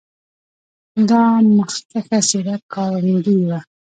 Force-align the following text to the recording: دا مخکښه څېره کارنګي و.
دا 1.09 1.23
مخکښه 1.57 2.19
څېره 2.29 2.55
کارنګي 2.73 3.37
و. 3.47 3.49